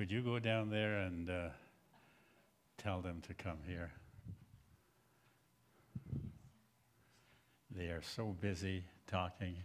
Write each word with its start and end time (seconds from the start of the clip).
could 0.00 0.10
you 0.10 0.22
go 0.22 0.38
down 0.38 0.70
there 0.70 1.00
and 1.00 1.28
uh, 1.28 1.50
tell 2.78 3.02
them 3.02 3.20
to 3.20 3.34
come 3.34 3.58
here? 3.66 3.92
They 7.70 7.88
are 7.88 8.00
so 8.00 8.34
busy 8.40 8.82
talking. 9.06 9.56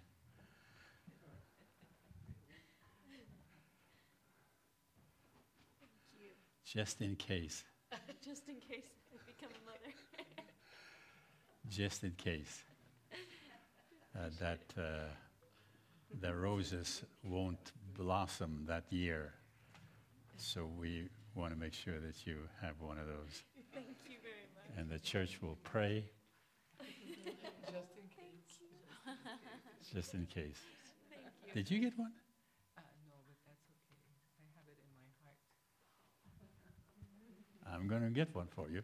Just 6.66 7.02
in 7.02 7.16
case. 7.16 7.64
Just 8.22 8.50
in 8.50 8.56
case 8.56 8.92
I 9.14 9.20
become 9.26 9.56
a 9.56 9.66
mother. 9.66 9.94
Just 11.70 12.04
in 12.04 12.12
case. 12.12 12.62
Uh, 14.14 14.20
that 14.42 14.59
uh, 14.78 15.06
the 16.20 16.36
roses 16.36 17.04
won't 17.23 17.72
blossom 17.95 18.66
that 18.67 18.84
year. 18.90 19.31
So 20.38 20.70
we 20.77 21.09
want 21.34 21.53
to 21.53 21.59
make 21.59 21.73
sure 21.73 21.99
that 21.99 22.25
you 22.25 22.38
have 22.62 22.75
one 22.80 22.98
of 22.98 23.07
those. 23.07 23.44
Thank 23.73 23.88
you 24.09 24.17
very 24.21 24.48
much. 24.55 24.77
And 24.77 24.89
the 24.89 24.99
church 24.99 25.41
will 25.41 25.58
pray 25.63 26.05
Just 26.80 26.94
in 27.98 28.08
case. 28.09 29.94
just 29.94 30.13
in 30.13 30.25
case. 30.25 30.59
Thank 31.09 31.23
you. 31.48 31.53
Did 31.53 31.71
you 31.71 31.80
get 31.80 31.98
one? 31.98 32.11
Uh, 32.77 32.81
no, 33.08 33.13
but 33.27 33.35
that's 33.48 33.63
okay. 33.70 33.95
I 34.39 34.45
have 34.55 34.67
it 34.67 34.77
in 34.80 34.91
my 34.99 35.08
heart. 35.23 35.39
I'm 37.81 37.88
going 37.88 38.03
to 38.03 38.09
get 38.09 38.36
one 38.36 38.47
for 38.47 38.70
you. 38.70 38.81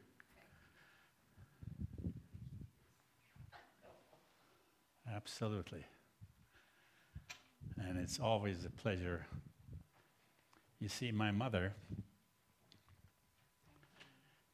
Absolutely. 5.13 5.83
And 7.77 7.97
it's 7.97 8.19
always 8.19 8.63
a 8.65 8.69
pleasure. 8.69 9.25
You 10.81 10.89
see, 10.89 11.11
my 11.11 11.29
mother 11.29 11.75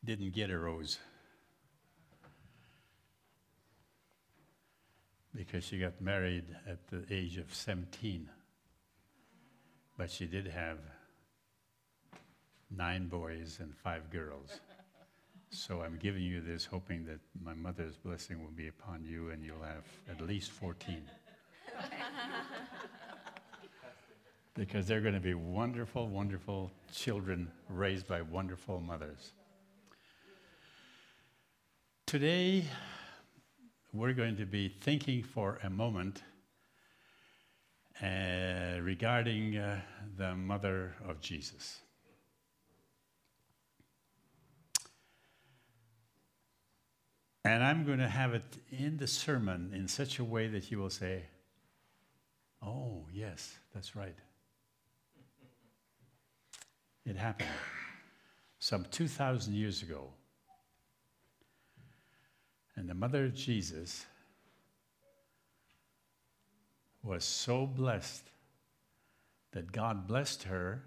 didn't 0.04 0.34
get 0.34 0.50
a 0.50 0.58
rose 0.58 1.00
because 5.34 5.64
she 5.64 5.80
got 5.80 6.02
married 6.02 6.44
at 6.70 6.86
the 6.90 7.06
age 7.10 7.38
of 7.38 7.54
17. 7.54 8.30
But 9.98 10.12
she 10.12 10.26
did 10.26 10.48
have 10.48 10.80
nine 12.70 13.08
boys 13.08 13.60
and 13.62 13.74
five 13.74 14.10
girls. 14.12 14.60
So 15.50 15.82
I'm 15.82 15.98
giving 15.98 16.24
you 16.24 16.42
this 16.42 16.66
hoping 16.66 17.06
that 17.06 17.22
my 17.42 17.54
mother's 17.54 17.96
blessing 17.96 18.44
will 18.44 18.52
be 18.52 18.68
upon 18.68 19.06
you 19.06 19.30
and 19.30 19.46
you'll 19.46 19.64
have 19.64 19.86
at 20.10 20.20
least 20.28 20.52
14. 20.52 21.04
because 24.58 24.88
they're 24.88 25.02
going 25.02 25.14
to 25.14 25.20
be 25.20 25.36
wonderful, 25.36 26.08
wonderful 26.08 26.72
children 26.92 27.52
raised 27.70 28.08
by 28.08 28.24
wonderful 28.24 28.82
mothers. 28.82 29.34
Today, 32.08 32.66
we're 33.94 34.14
going 34.14 34.36
to 34.38 34.48
be 34.48 34.70
thinking 34.82 35.22
for 35.22 35.60
a 35.64 35.70
moment 35.70 36.24
uh, 38.02 38.82
regarding 38.82 39.58
uh, 39.58 39.80
the 40.18 40.36
mother 40.36 40.96
of 41.08 41.22
Jesus. 41.22 41.82
And 47.46 47.64
I'm 47.64 47.86
going 47.86 48.00
to 48.00 48.10
have 48.10 48.34
it 48.34 48.58
in 48.72 48.98
the 48.98 49.08
sermon 49.08 49.72
in 49.74 49.88
such 49.88 50.18
a 50.18 50.24
way 50.24 50.48
that 50.48 50.72
you 50.72 50.80
will 50.80 50.90
say, 50.90 51.26
Oh, 52.64 53.06
yes, 53.14 53.56
that's 53.74 53.96
right. 53.96 54.16
It 57.08 57.16
happened 57.16 57.48
some 58.60 58.86
2,000 58.92 59.54
years 59.54 59.82
ago. 59.82 60.10
And 62.76 62.90
the 62.90 62.94
mother 62.94 63.26
of 63.26 63.34
Jesus 63.34 64.06
was 67.02 67.24
so 67.24 67.66
blessed 67.66 68.30
that 69.54 69.72
God 69.72 70.06
blessed 70.06 70.44
her 70.44 70.84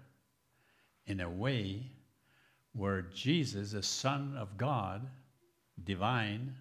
in 1.07 1.21
a 1.21 1.29
way 1.29 1.87
where 2.73 3.01
Jesus, 3.01 3.71
the 3.71 3.81
Son 3.81 4.35
of 4.37 4.57
God, 4.59 5.07
divine, 5.83 6.53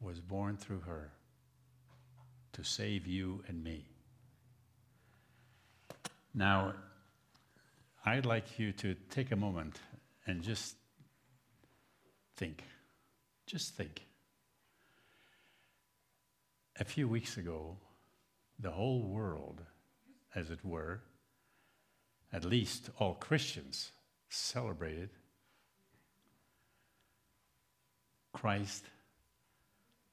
was 0.00 0.20
born 0.20 0.56
through 0.56 0.80
her 0.80 1.10
to 2.54 2.64
save 2.64 3.06
you 3.06 3.44
and 3.46 3.62
me. 3.62 3.84
Now, 6.32 6.72
I'd 8.06 8.26
like 8.26 8.58
you 8.58 8.72
to 8.72 8.94
take 9.08 9.32
a 9.32 9.36
moment 9.36 9.80
and 10.26 10.42
just 10.42 10.76
think. 12.36 12.62
Just 13.46 13.74
think. 13.74 14.02
A 16.78 16.84
few 16.84 17.08
weeks 17.08 17.38
ago, 17.38 17.78
the 18.58 18.70
whole 18.70 19.02
world, 19.02 19.62
as 20.34 20.50
it 20.50 20.58
were, 20.62 21.00
at 22.32 22.44
least 22.44 22.90
all 22.98 23.14
Christians, 23.14 23.92
celebrated 24.28 25.08
Christ 28.32 28.84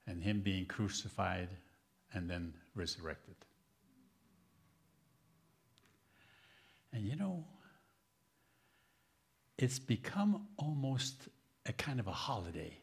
and 0.07 0.21
Him 0.23 0.39
being 0.39 0.65
crucified 0.65 1.49
and 2.13 2.29
then 2.29 2.53
resurrected. 2.73 3.35
And 6.93 7.05
you 7.05 7.15
know, 7.15 7.43
it's 9.61 9.77
become 9.77 10.47
almost 10.57 11.29
a 11.67 11.73
kind 11.73 11.99
of 11.99 12.07
a 12.07 12.11
holiday. 12.11 12.75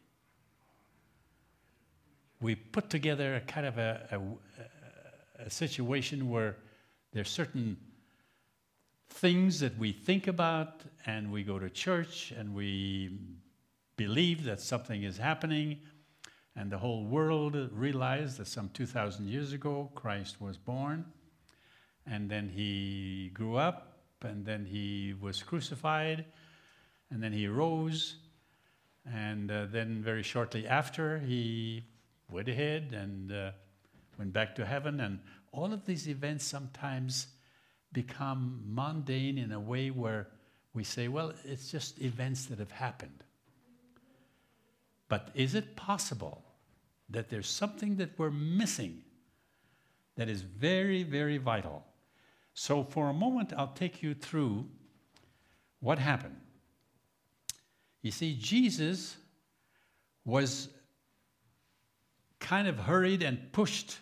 We 2.41 2.55
put 2.55 2.89
together 2.89 3.35
a 3.35 3.41
kind 3.41 3.65
of 3.65 3.77
a, 3.77 4.07
a, 5.37 5.43
a 5.45 5.49
situation 5.49 6.29
where 6.29 6.55
there's 7.11 7.29
certain 7.29 7.75
things 9.09 9.59
that 9.59 9.77
we 9.77 9.91
think 9.91 10.27
about 10.27 10.81
and 11.05 11.33
we 11.33 11.43
go 11.43 11.59
to 11.59 11.69
church 11.69 12.31
and 12.31 12.55
we 12.55 13.19
believe 13.97 14.45
that 14.45 14.61
something 14.61 15.03
is 15.03 15.17
happening. 15.17 15.79
And 16.55 16.71
the 16.71 16.77
whole 16.77 17.03
world 17.03 17.57
realized 17.73 18.37
that 18.37 18.47
some 18.47 18.69
2,000 18.73 19.27
years 19.27 19.51
ago 19.51 19.91
Christ 19.95 20.39
was 20.39 20.57
born. 20.57 21.03
And 22.07 22.29
then 22.29 22.47
he 22.47 23.31
grew 23.33 23.57
up 23.57 23.97
and 24.21 24.45
then 24.45 24.65
he 24.65 25.13
was 25.19 25.43
crucified 25.43 26.25
and 27.11 27.21
then 27.23 27.31
he 27.31 27.47
rose 27.47 28.15
and 29.05 29.51
uh, 29.51 29.65
then 29.71 30.01
very 30.01 30.23
shortly 30.23 30.67
after 30.67 31.19
he 31.19 31.83
went 32.31 32.47
ahead 32.47 32.93
and 32.93 33.31
uh, 33.31 33.51
went 34.17 34.33
back 34.33 34.55
to 34.55 34.65
heaven. 34.65 34.99
And 34.99 35.19
all 35.51 35.73
of 35.73 35.85
these 35.85 36.07
events 36.07 36.45
sometimes 36.45 37.27
become 37.91 38.61
mundane 38.67 39.37
in 39.37 39.51
a 39.51 39.59
way 39.59 39.89
where 39.89 40.27
we 40.73 40.83
say 40.83 41.07
well 41.07 41.33
it's 41.43 41.71
just 41.71 41.99
events 41.99 42.45
that 42.45 42.59
have 42.59 42.71
happened. 42.71 43.23
But 45.07 45.29
is 45.33 45.55
it 45.55 45.75
possible 45.75 46.43
that 47.09 47.29
there's 47.29 47.49
something 47.49 47.95
that 47.95 48.11
we're 48.19 48.29
missing 48.29 49.01
that 50.15 50.29
is 50.29 50.41
very 50.41 51.01
very 51.01 51.37
vital? 51.37 51.83
So 52.53 52.83
for 52.83 53.09
a 53.09 53.13
moment 53.13 53.53
i'll 53.57 53.73
take 53.73 54.03
you 54.03 54.13
through 54.13 54.67
what 55.79 55.97
happened 55.97 56.35
you 58.01 58.11
see, 58.11 58.37
Jesus 58.39 59.17
was 60.25 60.69
kind 62.39 62.67
of 62.67 62.77
hurried 62.77 63.21
and 63.23 63.51
pushed 63.51 63.97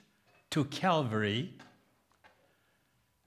to 0.51 0.65
Calvary 0.65 1.53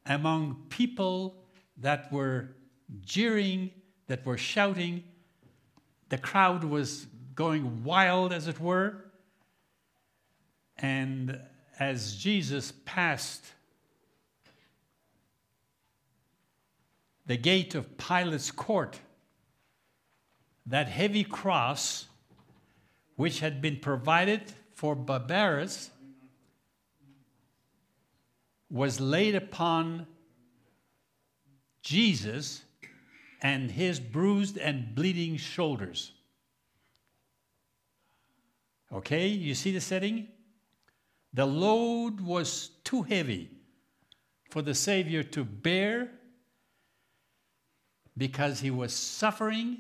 among 0.07 0.67
people 0.69 1.37
that 1.79 2.13
were 2.13 2.57
jeering, 3.03 3.71
that 4.07 4.25
were 4.25 4.39
shouting. 4.39 5.05
The 6.09 6.19
crowd 6.19 6.65
was 6.65 7.07
going 7.35 7.85
wild, 7.85 8.33
as 8.33 8.49
it 8.49 8.61
were. 8.61 9.05
And 10.79 11.41
as 11.79 12.17
Jesus 12.17 12.73
passed 12.85 13.45
the 17.27 17.37
gate 17.37 17.75
of 17.75 17.97
Pilate's 17.97 18.51
court, 18.51 18.99
that 20.67 20.89
heavy 20.89 21.25
cross, 21.25 22.07
which 23.17 23.41
had 23.41 23.61
been 23.61 23.79
provided 23.79 24.53
for 24.75 24.95
Barabbas, 24.95 25.91
was 28.71 29.01
laid 29.01 29.35
upon 29.35 30.07
Jesus 31.83 32.63
and 33.43 33.71
his 33.71 33.99
bruised 33.99 34.59
and 34.59 34.95
bleeding 34.95 35.37
shoulders. 35.37 36.13
Okay, 38.93 39.29
you 39.29 39.55
see 39.55 39.73
the 39.73 39.81
setting? 39.81 40.29
The 41.33 41.47
load 41.47 42.21
was 42.21 42.71
too 42.85 43.03
heavy 43.03 43.51
for 44.51 44.63
the 44.63 44.75
Savior 44.75 45.23
to 45.23 45.45
bear, 45.45 46.11
because 48.17 48.61
he 48.61 48.71
was 48.71 48.93
suffering 48.93 49.79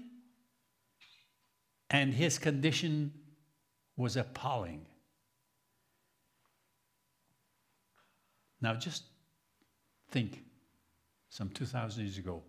and 1.90 2.14
his 2.14 2.38
condition 2.38 3.12
was 3.96 4.16
appalling. 4.16 4.86
Now, 8.60 8.74
just 8.74 9.04
think 10.10 10.44
some 11.28 11.48
2,000 11.50 12.04
years 12.04 12.18
ago, 12.18 12.42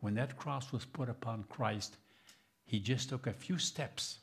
when 0.00 0.14
that 0.14 0.36
cross 0.36 0.72
was 0.72 0.84
put 0.84 1.08
upon 1.08 1.44
Christ, 1.44 1.96
he 2.64 2.80
just 2.80 3.08
took 3.08 3.26
a 3.26 3.32
few 3.32 3.58
steps 3.58 4.18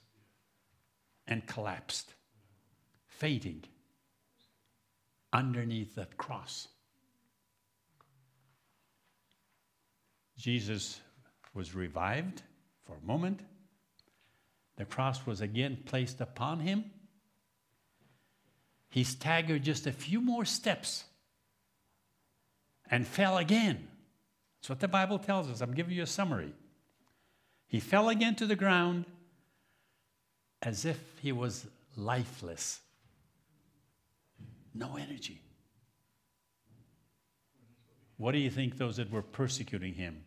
and 1.27 1.45
collapsed, 1.47 2.13
fading 3.07 3.63
underneath 5.33 5.95
that 5.95 6.17
cross. 6.17 6.67
Jesus 10.37 11.01
was 11.53 11.73
revived 11.73 12.41
for 12.85 12.95
a 12.95 13.05
moment. 13.05 13.41
The 14.77 14.85
cross 14.85 15.25
was 15.25 15.41
again 15.41 15.77
placed 15.85 16.19
upon 16.21 16.59
him. 16.59 16.85
He 18.89 19.03
staggered 19.03 19.63
just 19.63 19.87
a 19.87 19.91
few 19.91 20.21
more 20.21 20.45
steps 20.45 21.05
and 22.89 23.05
fell 23.05 23.37
again. 23.37 23.87
That's 24.59 24.69
what 24.69 24.79
the 24.79 24.87
Bible 24.87 25.19
tells 25.19 25.49
us. 25.49 25.61
I'm 25.61 25.73
giving 25.73 25.93
you 25.93 26.03
a 26.03 26.07
summary. 26.07 26.53
He 27.67 27.79
fell 27.79 28.09
again 28.09 28.35
to 28.35 28.45
the 28.45 28.55
ground 28.55 29.05
as 30.61 30.85
if 30.85 30.99
he 31.21 31.31
was 31.31 31.67
lifeless. 31.95 32.81
No 34.73 34.97
energy. 34.97 35.41
What 38.17 38.31
do 38.31 38.37
you 38.37 38.49
think 38.49 38.77
those 38.77 38.97
that 38.97 39.11
were 39.11 39.21
persecuting 39.21 39.93
him? 39.93 40.23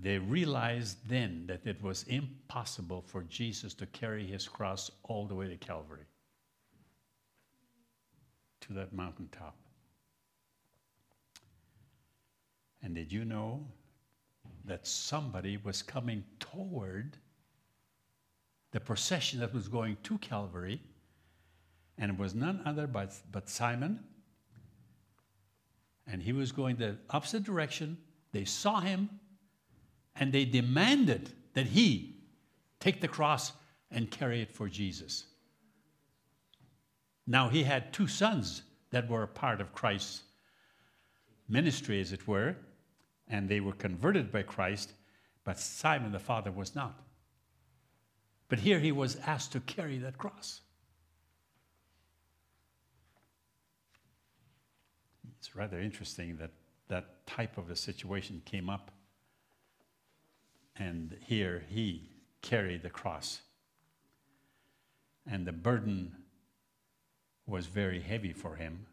They 0.00 0.18
realized 0.18 0.98
then 1.08 1.44
that 1.48 1.66
it 1.66 1.82
was 1.82 2.04
impossible 2.04 3.02
for 3.02 3.24
Jesus 3.24 3.74
to 3.74 3.86
carry 3.86 4.24
his 4.24 4.46
cross 4.46 4.90
all 5.02 5.26
the 5.26 5.34
way 5.34 5.48
to 5.48 5.56
Calvary, 5.56 6.06
to 8.60 8.72
that 8.74 8.92
mountaintop. 8.92 9.56
And 12.80 12.94
did 12.94 13.12
you 13.12 13.24
know 13.24 13.66
that 14.64 14.86
somebody 14.86 15.56
was 15.56 15.82
coming 15.82 16.22
toward 16.38 17.16
the 18.70 18.78
procession 18.78 19.40
that 19.40 19.52
was 19.52 19.66
going 19.66 19.96
to 20.04 20.16
Calvary? 20.18 20.80
And 21.96 22.12
it 22.12 22.18
was 22.18 22.36
none 22.36 22.60
other 22.64 22.86
but, 22.86 23.14
but 23.32 23.48
Simon. 23.48 23.98
And 26.06 26.22
he 26.22 26.32
was 26.32 26.52
going 26.52 26.76
the 26.76 26.98
opposite 27.10 27.42
direction. 27.42 27.98
They 28.30 28.44
saw 28.44 28.80
him 28.80 29.10
and 30.18 30.32
they 30.32 30.44
demanded 30.44 31.30
that 31.54 31.66
he 31.66 32.16
take 32.80 33.00
the 33.00 33.08
cross 33.08 33.52
and 33.90 34.10
carry 34.10 34.42
it 34.42 34.52
for 34.52 34.68
Jesus. 34.68 35.24
Now, 37.26 37.48
he 37.48 37.62
had 37.62 37.92
two 37.92 38.06
sons 38.06 38.62
that 38.90 39.08
were 39.08 39.22
a 39.22 39.28
part 39.28 39.60
of 39.60 39.74
Christ's 39.74 40.22
ministry, 41.48 42.00
as 42.00 42.12
it 42.12 42.26
were, 42.26 42.56
and 43.28 43.48
they 43.48 43.60
were 43.60 43.72
converted 43.72 44.32
by 44.32 44.42
Christ, 44.42 44.92
but 45.44 45.58
Simon 45.58 46.12
the 46.12 46.18
father 46.18 46.50
was 46.50 46.74
not. 46.74 47.00
But 48.48 48.60
here 48.60 48.78
he 48.78 48.92
was 48.92 49.16
asked 49.26 49.52
to 49.52 49.60
carry 49.60 49.98
that 49.98 50.16
cross. 50.16 50.60
It's 55.38 55.54
rather 55.54 55.78
interesting 55.80 56.36
that 56.38 56.50
that 56.88 57.26
type 57.26 57.58
of 57.58 57.70
a 57.70 57.76
situation 57.76 58.42
came 58.44 58.70
up, 58.70 58.90
and 60.78 61.16
here 61.24 61.64
he 61.68 62.08
carried 62.42 62.82
the 62.82 62.90
cross. 62.90 63.42
And 65.30 65.46
the 65.46 65.52
burden 65.52 66.14
was 67.46 67.66
very 67.66 68.00
heavy 68.00 68.32
for 68.32 68.56
him. 68.56 68.86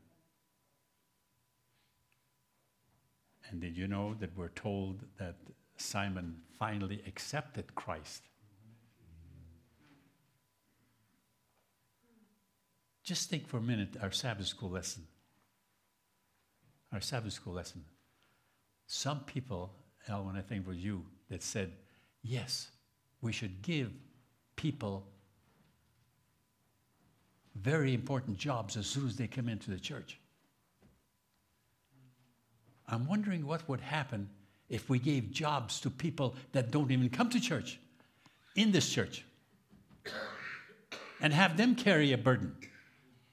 And 3.49 3.61
did 3.61 3.77
you 3.77 3.87
know 3.87 4.15
that 4.19 4.35
we're 4.35 4.49
told 4.49 5.01
that 5.19 5.35
Simon 5.77 6.37
finally 6.57 7.03
accepted 7.05 7.75
Christ? 7.75 8.23
Just 13.03 13.29
think 13.29 13.47
for 13.47 13.57
a 13.57 13.61
minute 13.61 13.95
our 14.01 14.11
Sabbath 14.11 14.47
school 14.47 14.71
lesson. 14.71 15.03
Our 16.91 17.01
Sabbath 17.01 17.33
school 17.33 17.53
lesson. 17.53 17.85
Some 18.87 19.19
people, 19.21 19.73
Elwin, 20.09 20.35
I 20.37 20.41
think 20.41 20.67
was 20.67 20.77
you, 20.77 21.05
that 21.29 21.43
said, 21.43 21.71
yes, 22.23 22.69
we 23.21 23.31
should 23.31 23.61
give 23.61 23.91
people 24.55 25.07
very 27.55 27.93
important 27.93 28.37
jobs 28.37 28.77
as 28.77 28.85
soon 28.85 29.07
as 29.07 29.15
they 29.15 29.27
come 29.27 29.49
into 29.49 29.71
the 29.71 29.79
church. 29.79 30.19
I'm 32.87 33.07
wondering 33.07 33.45
what 33.45 33.67
would 33.67 33.81
happen 33.81 34.29
if 34.69 34.89
we 34.89 34.99
gave 34.99 35.31
jobs 35.31 35.79
to 35.81 35.89
people 35.89 36.35
that 36.51 36.71
don't 36.71 36.91
even 36.91 37.09
come 37.09 37.29
to 37.29 37.39
church 37.39 37.79
in 38.55 38.71
this 38.71 38.89
church 38.89 39.25
and 41.21 41.33
have 41.33 41.57
them 41.57 41.75
carry 41.75 42.11
a 42.11 42.17
burden. 42.17 42.55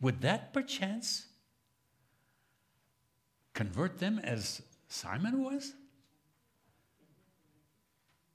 Would 0.00 0.22
that 0.22 0.52
perchance 0.52 1.26
convert 3.54 3.98
them 3.98 4.18
as 4.18 4.62
Simon 4.88 5.42
was? 5.42 5.72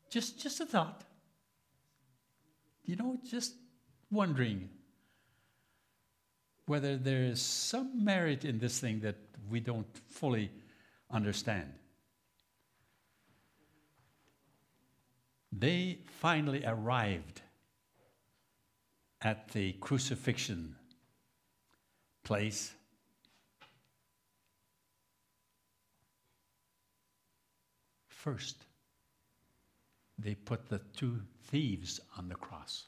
Just, 0.10 0.40
just 0.40 0.60
a 0.62 0.66
thought. 0.66 1.04
You 2.86 2.96
know, 2.96 3.18
just 3.30 3.54
wondering 4.10 4.70
whether 6.66 6.98
there 6.98 7.24
is 7.24 7.42
some 7.42 8.04
merit 8.04 8.46
in 8.46 8.60
this 8.60 8.80
thing 8.80 9.00
that 9.02 9.16
we 9.50 9.60
don't 9.60 9.88
fully 10.10 10.52
understand. 11.10 11.74
They 15.52 16.00
finally 16.20 16.64
arrived 16.66 17.42
at 19.22 19.50
the 19.50 19.74
crucifixion 19.74 20.76
place. 22.24 22.74
First, 28.08 28.67
they 30.18 30.36
put 30.36 30.68
the 30.68 30.80
two 30.96 31.20
thieves 31.46 32.00
on 32.18 32.28
the 32.28 32.36
cross. 32.36 32.86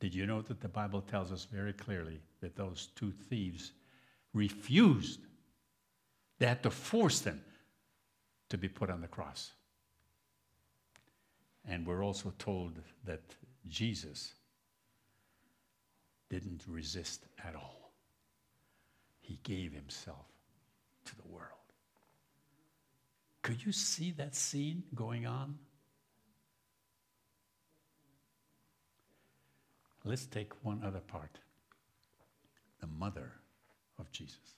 Did 0.00 0.14
you 0.14 0.26
know 0.26 0.42
that 0.42 0.60
the 0.60 0.68
Bible 0.68 1.02
tells 1.02 1.30
us 1.30 1.46
very 1.50 1.72
clearly 1.72 2.20
that 2.40 2.56
those 2.56 2.88
two 2.96 3.12
thieves 3.12 3.72
refused. 4.32 5.20
They 6.38 6.46
had 6.46 6.62
to 6.62 6.70
force 6.70 7.20
them 7.20 7.42
to 8.48 8.58
be 8.58 8.68
put 8.68 8.90
on 8.90 9.00
the 9.00 9.08
cross. 9.08 9.52
And 11.68 11.86
we're 11.86 12.04
also 12.04 12.32
told 12.38 12.80
that 13.04 13.22
Jesus 13.68 14.34
didn't 16.30 16.62
resist 16.68 17.26
at 17.44 17.54
all, 17.54 17.92
he 19.20 19.38
gave 19.42 19.72
himself 19.72 20.26
to 21.04 21.16
the 21.16 21.28
world. 21.28 21.69
Could 23.50 23.66
you 23.66 23.72
see 23.72 24.12
that 24.12 24.36
scene 24.36 24.84
going 24.94 25.26
on? 25.26 25.58
Let's 30.04 30.26
take 30.26 30.52
one 30.64 30.80
other 30.84 31.00
part 31.00 31.40
the 32.80 32.86
mother 32.86 33.32
of 33.98 34.12
Jesus. 34.12 34.54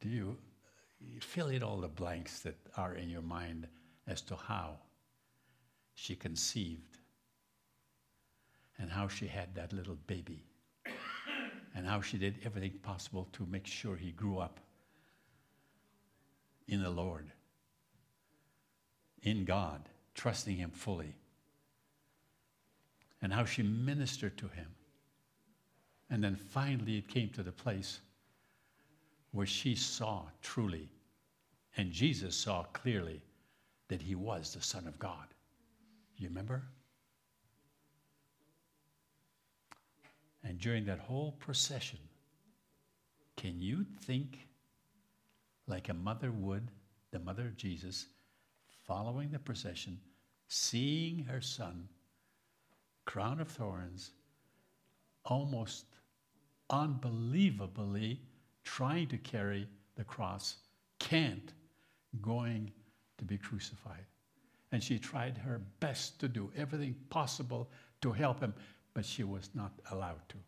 Do 0.00 0.08
you, 0.08 0.38
you 0.98 1.20
fill 1.20 1.48
in 1.48 1.62
all 1.62 1.82
the 1.82 1.88
blanks 1.88 2.40
that 2.40 2.56
are 2.78 2.94
in 2.94 3.10
your 3.10 3.20
mind 3.20 3.68
as 4.06 4.22
to 4.22 4.36
how 4.36 4.78
she 5.94 6.16
conceived 6.16 7.00
and 8.78 8.90
how 8.90 9.08
she 9.08 9.26
had 9.26 9.54
that 9.56 9.74
little 9.74 9.98
baby 10.06 10.42
and 11.76 11.86
how 11.86 12.00
she 12.00 12.18
did 12.18 12.34
everything 12.44 12.72
possible 12.82 13.28
to 13.34 13.46
make 13.46 13.66
sure 13.66 13.94
he 13.94 14.10
grew 14.10 14.38
up 14.38 14.58
in 16.66 16.82
the 16.82 16.90
Lord, 16.90 17.30
in 19.22 19.44
God, 19.44 19.88
trusting 20.14 20.56
Him 20.56 20.70
fully 20.70 21.14
and 23.22 23.32
how 23.32 23.44
she 23.44 23.62
ministered 23.62 24.36
to 24.38 24.48
him. 24.48 24.68
And 26.10 26.22
then 26.22 26.36
finally, 26.36 26.98
it 26.98 27.08
came 27.08 27.30
to 27.30 27.42
the 27.42 27.52
place 27.52 28.00
where 29.32 29.46
she 29.46 29.74
saw 29.74 30.22
truly, 30.42 30.88
and 31.76 31.90
Jesus 31.90 32.36
saw 32.36 32.62
clearly 32.72 33.20
that 33.88 34.02
he 34.02 34.14
was 34.14 34.54
the 34.54 34.62
Son 34.62 34.86
of 34.86 34.98
God. 34.98 35.26
You 36.16 36.28
remember? 36.28 36.62
And 40.46 40.58
during 40.58 40.84
that 40.84 41.00
whole 41.00 41.32
procession, 41.32 41.98
can 43.36 43.60
you 43.60 43.84
think 44.02 44.46
like 45.66 45.88
a 45.88 45.94
mother 45.94 46.30
would, 46.30 46.70
the 47.10 47.18
mother 47.18 47.46
of 47.46 47.56
Jesus, 47.56 48.06
following 48.86 49.32
the 49.32 49.40
procession, 49.40 49.98
seeing 50.46 51.24
her 51.24 51.40
son, 51.40 51.88
crown 53.06 53.40
of 53.40 53.48
thorns, 53.48 54.12
almost 55.24 55.86
unbelievably 56.70 58.20
trying 58.62 59.08
to 59.08 59.18
carry 59.18 59.66
the 59.96 60.04
cross, 60.04 60.58
can't, 61.00 61.52
going 62.22 62.70
to 63.18 63.24
be 63.24 63.36
crucified. 63.36 64.04
And 64.70 64.82
she 64.82 64.98
tried 64.98 65.38
her 65.38 65.60
best 65.80 66.20
to 66.20 66.28
do 66.28 66.52
everything 66.56 66.94
possible 67.10 67.68
to 68.02 68.12
help 68.12 68.40
him, 68.40 68.54
but 68.96 69.04
she 69.04 69.24
was 69.24 69.50
not 69.52 69.72
allowed 69.90 70.26
to. 70.26 70.38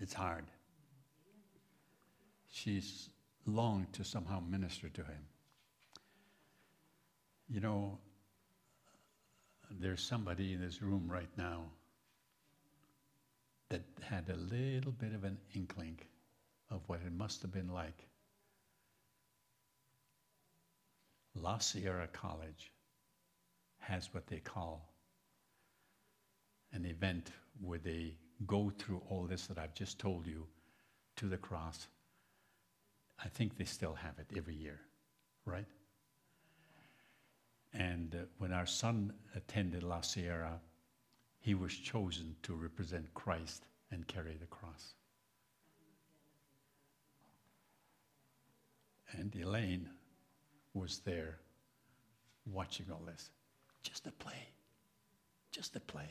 It's 0.00 0.12
hard. 0.12 0.46
She's 2.50 3.08
longed 3.46 3.92
to 3.92 4.02
somehow 4.02 4.40
minister 4.40 4.88
to 4.88 5.02
him. 5.02 5.22
You 7.48 7.60
know, 7.60 7.98
there's 9.70 10.02
somebody 10.02 10.54
in 10.54 10.60
this 10.60 10.82
room 10.82 11.06
right 11.08 11.30
now 11.36 11.66
that 13.68 13.82
had 14.02 14.28
a 14.28 14.36
little 14.36 14.90
bit 14.90 15.14
of 15.14 15.22
an 15.22 15.38
inkling 15.54 16.00
of 16.68 16.80
what 16.88 16.98
it 17.06 17.12
must 17.12 17.42
have 17.42 17.52
been 17.52 17.72
like. 17.72 18.08
La 21.36 21.58
Sierra 21.58 22.08
College 22.08 22.72
has 23.78 24.12
what 24.12 24.26
they 24.26 24.40
call 24.40 24.95
an 26.72 26.84
event 26.84 27.30
where 27.60 27.78
they 27.78 28.14
go 28.46 28.70
through 28.78 29.00
all 29.08 29.24
this 29.24 29.46
that 29.46 29.58
I've 29.58 29.74
just 29.74 29.98
told 29.98 30.26
you 30.26 30.46
to 31.16 31.26
the 31.26 31.38
cross. 31.38 31.88
I 33.24 33.28
think 33.28 33.56
they 33.56 33.64
still 33.64 33.94
have 33.94 34.18
it 34.18 34.36
every 34.36 34.54
year, 34.54 34.80
right? 35.46 35.66
And 37.72 38.14
uh, 38.14 38.18
when 38.38 38.52
our 38.52 38.66
son 38.66 39.12
attended 39.34 39.82
La 39.82 40.00
Sierra, 40.00 40.60
he 41.40 41.54
was 41.54 41.74
chosen 41.74 42.36
to 42.42 42.54
represent 42.54 43.12
Christ 43.14 43.64
and 43.90 44.06
carry 44.06 44.36
the 44.38 44.46
cross. 44.46 44.94
And 49.12 49.34
Elaine 49.36 49.88
was 50.74 51.00
there 51.04 51.38
watching 52.52 52.86
all 52.90 53.02
this. 53.06 53.30
Just 53.82 54.06
a 54.06 54.12
play. 54.12 54.48
Just 55.52 55.76
a 55.76 55.80
play. 55.80 56.08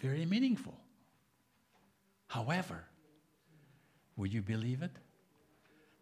Very 0.00 0.26
meaningful. 0.26 0.78
However, 2.26 2.84
would 4.16 4.32
you 4.32 4.42
believe 4.42 4.82
it? 4.82 4.92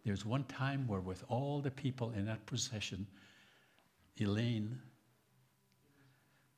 There's 0.05 0.25
one 0.25 0.43
time 0.45 0.87
where, 0.87 0.99
with 0.99 1.23
all 1.27 1.61
the 1.61 1.71
people 1.71 2.11
in 2.11 2.25
that 2.25 2.45
procession, 2.45 3.05
Elaine 4.19 4.79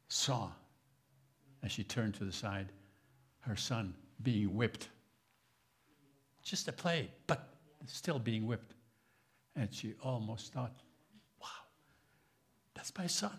saw, 0.08 0.50
as 1.63 1.72
she 1.72 1.84
turned 1.84 2.13
to 2.16 2.25
the 2.25 2.32
side, 2.32 2.72
her 3.40 3.56
son 3.56 3.94
being 4.22 4.56
whipped. 4.56 4.90
Just 6.44 6.68
a 6.68 6.72
play, 6.72 7.10
but 7.28 7.56
still 7.86 8.20
being 8.20 8.46
whipped. 8.46 8.75
And 9.56 9.74
she 9.74 9.94
almost 10.02 10.54
thought, 10.54 10.74
wow, 11.42 11.48
that's 12.74 12.92
my 12.98 13.08
son. 13.08 13.38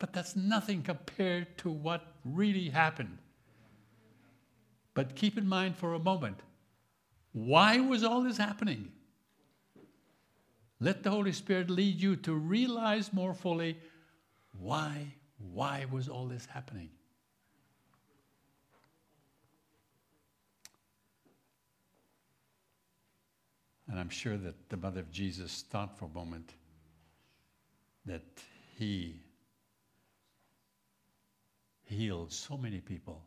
But 0.00 0.14
that's 0.14 0.34
nothing 0.34 0.82
compared 0.82 1.56
to 1.58 1.70
what 1.70 2.02
really 2.24 2.70
happened. 2.70 3.18
But 4.94 5.14
keep 5.14 5.38
in 5.38 5.46
mind 5.46 5.76
for 5.76 5.94
a 5.94 6.00
moment 6.00 6.40
why 7.32 7.78
was 7.78 8.02
all 8.02 8.22
this 8.22 8.38
happening? 8.38 8.90
Let 10.80 11.04
the 11.04 11.10
Holy 11.10 11.30
Spirit 11.30 11.70
lead 11.70 12.00
you 12.00 12.16
to 12.16 12.34
realize 12.34 13.12
more 13.12 13.34
fully 13.34 13.78
why, 14.58 15.14
why 15.38 15.86
was 15.92 16.08
all 16.08 16.26
this 16.26 16.46
happening? 16.46 16.90
And 23.88 24.00
I'm 24.00 24.08
sure 24.08 24.36
that 24.38 24.70
the 24.70 24.76
mother 24.76 25.00
of 25.00 25.12
Jesus 25.12 25.64
thought 25.70 25.96
for 25.96 26.06
a 26.06 26.08
moment 26.08 26.54
that 28.06 28.24
he 28.76 29.20
healed 31.90 32.32
so 32.32 32.56
many 32.56 32.80
people, 32.80 33.22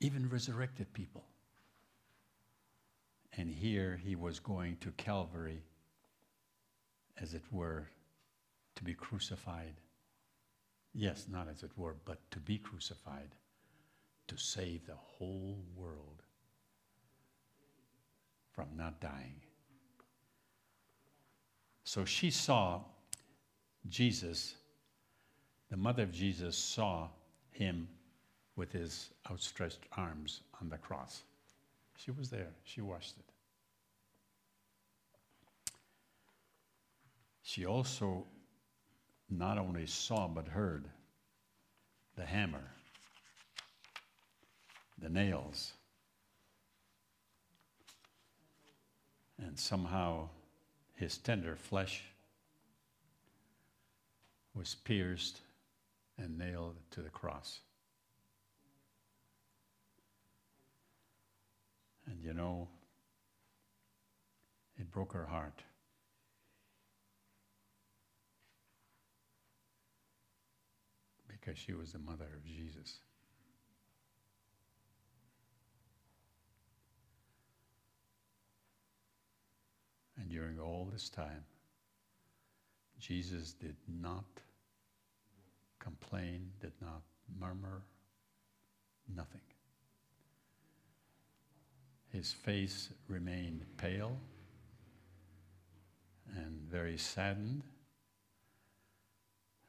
even 0.00 0.28
resurrected 0.28 0.92
people. 0.92 1.24
And 3.36 3.50
here 3.50 4.00
he 4.02 4.16
was 4.16 4.38
going 4.38 4.76
to 4.80 4.90
Calvary, 4.92 5.62
as 7.20 7.34
it 7.34 7.42
were, 7.50 7.88
to 8.76 8.84
be 8.84 8.94
crucified. 8.94 9.74
Yes, 10.94 11.26
not 11.30 11.48
as 11.48 11.62
it 11.62 11.70
were, 11.76 11.96
but 12.04 12.18
to 12.30 12.38
be 12.38 12.58
crucified, 12.58 13.34
to 14.28 14.36
save 14.36 14.86
the 14.86 14.94
whole 14.94 15.58
world 15.76 16.22
from 18.52 18.68
not 18.76 19.00
dying. 19.00 19.40
So 21.84 22.04
she 22.04 22.30
saw 22.30 22.82
Jesus, 23.88 24.54
the 25.70 25.76
mother 25.76 26.02
of 26.02 26.12
Jesus 26.12 26.56
saw 26.56 27.08
him 27.52 27.88
with 28.56 28.72
his 28.72 29.10
outstretched 29.30 29.86
arms 29.96 30.40
on 30.60 30.68
the 30.68 30.76
cross. 30.76 31.22
She 31.96 32.10
was 32.10 32.28
there, 32.28 32.48
she 32.64 32.80
watched 32.80 33.14
it. 33.18 33.24
She 37.42 37.66
also 37.66 38.24
not 39.28 39.58
only 39.58 39.86
saw 39.86 40.26
but 40.28 40.48
heard 40.48 40.88
the 42.16 42.24
hammer, 42.24 42.72
the 45.00 45.08
nails, 45.08 45.72
and 49.38 49.58
somehow 49.58 50.28
his 50.94 51.16
tender 51.18 51.56
flesh 51.56 52.02
was 54.54 54.74
pierced 54.74 55.40
and 56.20 56.36
nailed 56.38 56.76
to 56.90 57.00
the 57.00 57.08
cross. 57.08 57.60
And 62.06 62.22
you 62.22 62.34
know, 62.34 62.68
it 64.78 64.90
broke 64.90 65.12
her 65.12 65.26
heart. 65.26 65.62
Because 71.28 71.58
she 71.58 71.72
was 71.72 71.92
the 71.92 71.98
mother 71.98 72.28
of 72.36 72.44
Jesus. 72.44 72.98
And 80.18 80.28
during 80.28 80.58
all 80.58 80.90
this 80.92 81.08
time, 81.08 81.44
Jesus 82.98 83.52
did 83.52 83.76
not 83.88 84.26
complain, 85.80 86.50
did 86.60 86.72
not 86.80 87.02
murmur, 87.40 87.82
nothing. 89.16 89.40
His 92.12 92.32
face 92.32 92.90
remained 93.08 93.64
pale 93.76 94.16
and 96.36 96.60
very 96.70 96.96
saddened, 96.96 97.62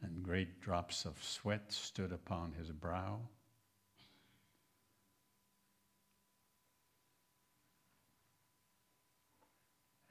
and 0.02 0.24
great 0.24 0.62
drops 0.62 1.06
of 1.06 1.24
sweat 1.24 1.72
stood 1.72 2.12
upon 2.12 2.54
his 2.54 2.72
brow. 2.72 3.20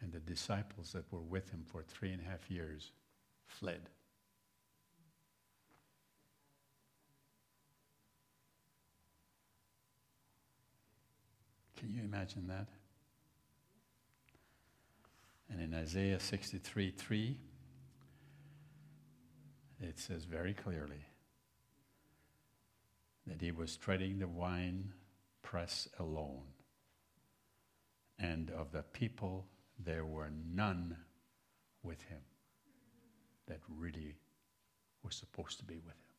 And 0.01 0.13
the 0.13 0.21
disciples 0.21 0.93
that 0.93 1.13
were 1.13 1.21
with 1.21 1.51
him 1.51 1.65
for 1.67 1.83
three 1.83 2.13
and 2.13 2.23
a 2.23 2.25
half 2.25 2.51
years 2.51 2.93
fled. 3.47 3.91
Can 11.91 11.99
you 11.99 12.05
imagine 12.05 12.47
that? 12.47 12.69
And 15.51 15.61
in 15.61 15.75
Isaiah 15.75 16.21
63 16.21 16.93
3, 16.93 17.37
it 19.81 19.99
says 19.99 20.25
very 20.25 20.55
clearly 20.55 21.05
that 23.27 23.41
he 23.41 23.51
was 23.51 23.77
treading 23.77 24.21
the 24.21 24.29
wine 24.29 24.93
press 25.43 25.89
alone, 25.99 26.45
and 28.21 28.51
of 28.51 28.71
the 28.71 28.85
people 28.85 29.49
there 29.77 30.05
were 30.05 30.31
none 30.55 30.97
with 31.83 32.03
him 32.03 32.21
that 33.49 33.59
really 33.69 34.15
were 35.03 35.11
supposed 35.11 35.59
to 35.59 35.65
be 35.65 35.81
with 35.85 35.97
him. 35.97 36.10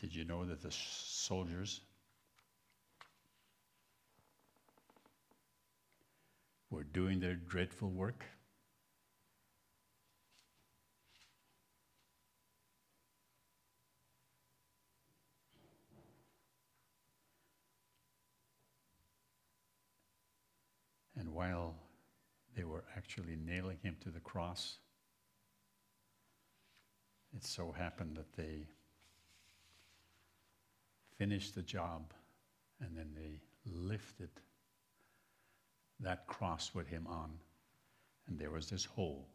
Did 0.00 0.14
you 0.14 0.24
know 0.24 0.46
that 0.46 0.62
the 0.62 0.72
soldiers 0.72 1.82
were 6.70 6.84
doing 6.84 7.20
their 7.20 7.34
dreadful 7.34 7.90
work? 7.90 8.24
And 21.14 21.34
while 21.34 21.74
they 22.56 22.64
were 22.64 22.84
actually 22.96 23.36
nailing 23.36 23.76
him 23.82 23.96
to 24.00 24.08
the 24.08 24.20
cross, 24.20 24.78
it 27.36 27.44
so 27.44 27.70
happened 27.70 28.16
that 28.16 28.32
they 28.34 28.66
finished 31.20 31.54
the 31.54 31.60
job 31.60 32.14
and 32.80 32.96
then 32.96 33.10
they 33.14 33.38
lifted 33.70 34.30
that 36.00 36.26
cross 36.26 36.70
with 36.74 36.88
him 36.88 37.06
on, 37.06 37.30
and 38.26 38.38
there 38.38 38.50
was 38.50 38.70
this 38.70 38.86
hole. 38.86 39.28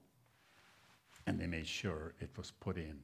And 1.28 1.40
they 1.40 1.46
made 1.46 1.68
sure 1.68 2.16
it 2.20 2.32
was 2.36 2.50
put 2.50 2.78
in, 2.78 2.98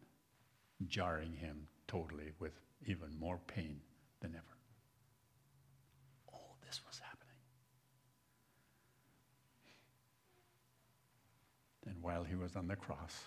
jarring 0.87 1.31
him 1.31 1.67
totally 1.87 2.31
with 2.39 2.53
even 2.87 3.09
more 3.19 3.39
pain 3.45 3.79
than 4.19 4.31
ever. 4.31 4.57
All 6.33 6.57
this 6.65 6.81
was 6.87 6.97
happening. 6.97 7.35
And 11.85 12.01
while 12.01 12.23
he 12.23 12.33
was 12.33 12.55
on 12.55 12.67
the 12.67 12.75
cross, 12.75 13.25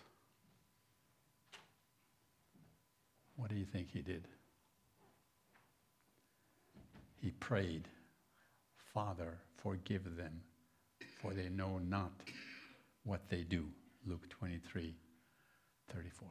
what 3.36 3.50
do 3.50 3.54
you 3.54 3.64
think 3.64 3.92
he 3.92 4.02
did? 4.02 4.26
He 7.24 7.30
prayed, 7.30 7.88
Father, 8.92 9.38
forgive 9.56 10.14
them, 10.14 10.42
for 11.22 11.32
they 11.32 11.48
know 11.48 11.78
not 11.78 12.12
what 13.04 13.30
they 13.30 13.44
do. 13.44 13.64
Luke 14.06 14.28
23 14.28 14.94
34. 15.88 16.28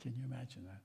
Can 0.00 0.14
you 0.16 0.22
imagine 0.24 0.62
that? 0.66 0.82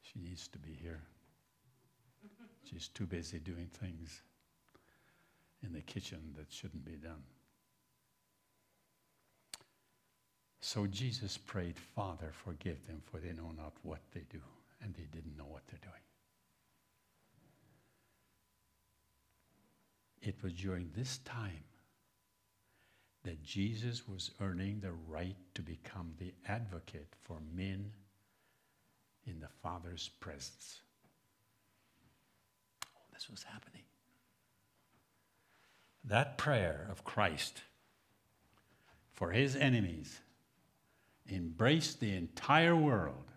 She 0.00 0.18
needs 0.18 0.48
to 0.48 0.58
be 0.58 0.72
here. 0.80 1.02
She's 2.64 2.88
too 2.88 3.06
busy 3.06 3.38
doing 3.38 3.68
things 3.80 4.22
in 5.62 5.72
the 5.72 5.80
kitchen 5.80 6.34
that 6.36 6.52
shouldn't 6.52 6.84
be 6.84 6.96
done. 6.96 7.22
So 10.60 10.86
Jesus 10.86 11.36
prayed, 11.36 11.76
Father, 11.78 12.30
forgive 12.32 12.86
them, 12.86 13.02
for 13.10 13.18
they 13.18 13.32
know 13.32 13.52
not 13.56 13.72
what 13.82 14.00
they 14.14 14.22
do. 14.30 14.40
And 14.82 14.94
they 14.94 15.06
didn't 15.12 15.36
know 15.36 15.46
what 15.46 15.62
they're 15.68 15.78
doing. 15.80 15.94
It 20.22 20.42
was 20.42 20.52
during 20.52 20.90
this 20.96 21.18
time 21.18 21.64
that 23.24 23.42
Jesus 23.42 24.08
was 24.08 24.30
earning 24.40 24.80
the 24.80 24.92
right 25.08 25.36
to 25.54 25.62
become 25.62 26.14
the 26.18 26.32
advocate 26.48 27.12
for 27.22 27.38
men 27.54 27.92
in 29.26 29.40
the 29.40 29.48
Father's 29.62 30.10
presence. 30.20 30.80
This 33.22 33.30
was 33.30 33.44
happening. 33.44 33.82
That 36.02 36.38
prayer 36.38 36.88
of 36.90 37.04
Christ 37.04 37.62
for 39.12 39.30
his 39.30 39.54
enemies 39.54 40.18
embraced 41.30 42.00
the 42.00 42.16
entire 42.16 42.74
world. 42.74 43.30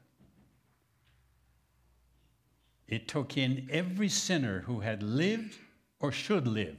It 2.87 3.07
took 3.07 3.37
in 3.37 3.67
every 3.69 4.09
sinner 4.09 4.61
who 4.61 4.79
had 4.79 5.03
lived 5.03 5.55
or 5.99 6.11
should 6.11 6.47
live 6.47 6.77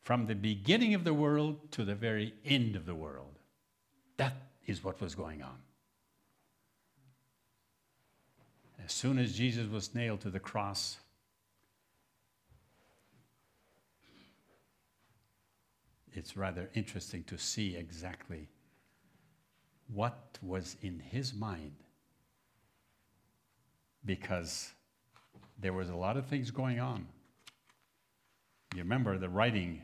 from 0.00 0.24
the 0.24 0.34
beginning 0.34 0.94
of 0.94 1.04
the 1.04 1.12
world 1.12 1.70
to 1.72 1.84
the 1.84 1.94
very 1.94 2.32
end 2.46 2.74
of 2.74 2.86
the 2.86 2.94
world. 2.94 3.38
That 4.16 4.32
is 4.66 4.82
what 4.82 4.98
was 4.98 5.14
going 5.14 5.42
on. 5.42 5.58
As 8.82 8.92
soon 8.92 9.18
as 9.18 9.36
Jesus 9.36 9.68
was 9.68 9.94
nailed 9.94 10.22
to 10.22 10.30
the 10.30 10.40
cross, 10.40 11.00
it's 16.14 16.36
rather 16.36 16.70
interesting 16.74 17.24
to 17.24 17.36
see 17.36 17.76
exactly 17.76 18.48
what 19.92 20.38
was 20.40 20.76
in 20.82 20.98
his 20.98 21.34
mind 21.34 21.74
because 24.04 24.72
there 25.58 25.72
was 25.72 25.88
a 25.88 25.94
lot 25.94 26.16
of 26.16 26.26
things 26.26 26.50
going 26.50 26.80
on. 26.80 27.06
You 28.74 28.82
remember 28.82 29.18
the 29.18 29.28
writing 29.28 29.82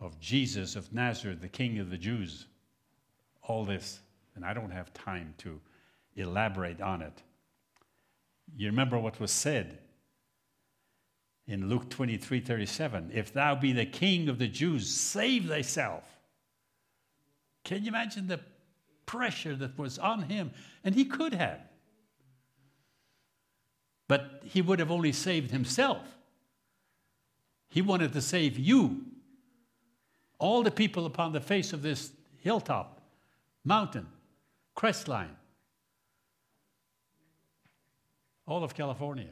of 0.00 0.18
Jesus 0.20 0.76
of 0.76 0.92
Nazareth, 0.92 1.40
the 1.40 1.48
King 1.48 1.78
of 1.78 1.90
the 1.90 1.98
Jews, 1.98 2.46
all 3.42 3.64
this, 3.64 4.00
and 4.34 4.44
I 4.44 4.54
don't 4.54 4.70
have 4.70 4.92
time 4.94 5.34
to 5.38 5.60
elaborate 6.16 6.80
on 6.80 7.02
it. 7.02 7.22
You 8.56 8.66
remember 8.66 8.98
what 8.98 9.20
was 9.20 9.30
said 9.30 9.78
in 11.50 11.68
Luke 11.68 11.90
23 11.90 12.40
37 12.40 13.10
If 13.12 13.32
thou 13.32 13.54
be 13.54 13.72
the 13.72 13.86
king 13.86 14.28
of 14.28 14.38
the 14.38 14.48
Jews, 14.48 14.88
save 14.88 15.46
thyself. 15.46 16.04
Can 17.64 17.82
you 17.82 17.88
imagine 17.88 18.26
the 18.26 18.40
pressure 19.04 19.54
that 19.56 19.76
was 19.76 19.98
on 19.98 20.22
him? 20.22 20.52
And 20.84 20.94
he 20.94 21.04
could 21.04 21.34
have. 21.34 21.60
But 24.08 24.42
he 24.44 24.62
would 24.62 24.78
have 24.78 24.90
only 24.90 25.12
saved 25.12 25.50
himself. 25.50 26.02
He 27.68 27.82
wanted 27.82 28.12
to 28.14 28.22
save 28.22 28.58
you, 28.58 29.04
all 30.38 30.62
the 30.62 30.70
people 30.70 31.06
upon 31.06 31.32
the 31.32 31.40
face 31.40 31.72
of 31.72 31.82
this 31.82 32.10
hilltop, 32.38 33.00
mountain, 33.64 34.06
crest 34.74 35.06
line 35.06 35.36
all 38.50 38.64
of 38.64 38.74
California, 38.74 39.28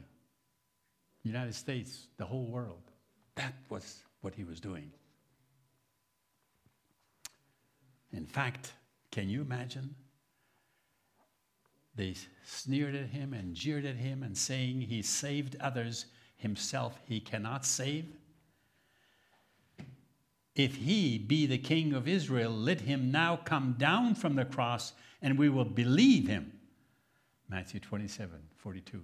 United 1.23 1.55
States, 1.55 2.07
the 2.17 2.25
whole 2.25 2.45
world. 2.45 2.91
That 3.35 3.53
was 3.69 4.03
what 4.21 4.35
he 4.35 4.43
was 4.43 4.59
doing. 4.59 4.91
In 8.11 8.25
fact, 8.25 8.73
can 9.11 9.29
you 9.29 9.41
imagine? 9.41 9.95
They 11.95 12.15
sneered 12.45 12.95
at 12.95 13.07
him 13.07 13.33
and 13.33 13.53
jeered 13.53 13.85
at 13.85 13.95
him 13.95 14.23
and 14.23 14.37
saying 14.37 14.81
he 14.81 15.01
saved 15.01 15.57
others, 15.59 16.05
himself 16.37 16.99
he 17.05 17.19
cannot 17.19 17.65
save. 17.65 18.05
If 20.55 20.75
he 20.75 21.17
be 21.17 21.45
the 21.45 21.57
king 21.57 21.93
of 21.93 22.07
Israel, 22.07 22.51
let 22.51 22.81
him 22.81 23.11
now 23.11 23.37
come 23.37 23.75
down 23.77 24.15
from 24.15 24.35
the 24.35 24.45
cross 24.45 24.93
and 25.21 25.37
we 25.37 25.49
will 25.49 25.65
believe 25.65 26.27
him. 26.27 26.53
Matthew 27.49 27.79
27 27.79 28.37
42 28.57 29.03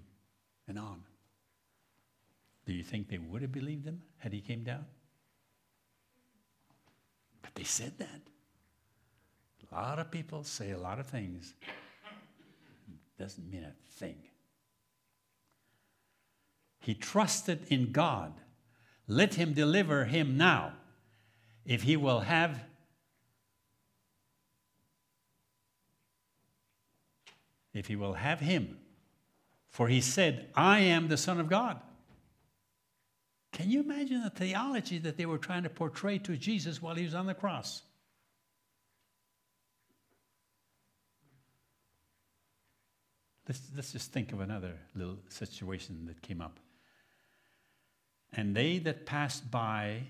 and 0.68 0.80
on. 0.80 1.04
Do 2.66 2.74
you 2.74 2.84
think 2.84 3.10
they 3.10 3.18
would 3.18 3.42
have 3.42 3.52
believed 3.52 3.86
him 3.86 4.02
had 4.18 4.34
he 4.34 4.42
came 4.42 4.64
down? 4.64 4.86
But 7.42 7.54
they 7.56 7.64
said 7.64 7.98
that. 8.00 8.22
A 9.72 9.76
lot 9.76 10.00
of 10.00 10.10
people 10.10 10.44
say 10.44 10.72
a 10.72 10.78
lot 10.78 11.00
of 11.00 11.08
things. 11.08 11.54
Doesn't 13.20 13.50
mean 13.50 13.64
a 13.64 13.74
thing. 14.00 14.18
He 16.80 16.94
trusted 16.94 17.66
in 17.70 17.92
God. 17.92 18.34
Let 19.08 19.36
him 19.36 19.54
deliver 19.54 20.06
him 20.06 20.38
now. 20.38 20.74
If 21.66 21.84
he 21.84 21.98
will 21.98 22.22
have 22.22 22.62
if 27.74 27.88
he 27.88 27.96
will 27.96 28.14
have 28.14 28.40
him. 28.40 28.78
For 29.68 29.90
he 29.90 30.00
said, 30.00 30.50
I 30.56 30.80
am 30.80 31.10
the 31.10 31.18
Son 31.18 31.40
of 31.40 31.50
God. 31.50 31.82
Can 33.56 33.72
you 33.72 33.80
imagine 33.80 34.22
the 34.22 34.30
theology 34.30 34.98
that 34.98 35.16
they 35.16 35.26
were 35.26 35.38
trying 35.38 35.64
to 35.64 35.70
portray 35.70 36.18
to 36.18 36.36
Jesus 36.36 36.82
while 36.82 36.94
he 36.94 37.06
was 37.06 37.16
on 37.16 37.26
the 37.26 37.34
cross? 37.34 37.84
Let's, 43.48 43.62
let's 43.74 43.94
just 43.94 44.12
think 44.12 44.34
of 44.34 44.42
another 44.42 44.74
little 44.94 45.20
situation 45.30 46.06
that 46.08 46.22
came 46.22 46.42
up. 46.42 46.60
And 48.34 48.54
they 48.54 48.78
that 48.80 49.06
passed 49.06 49.50
by, 49.50 50.04